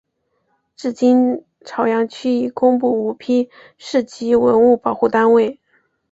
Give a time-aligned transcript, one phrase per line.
[0.75, 5.59] 至今潮阳区已公布五批市级文物保护单位。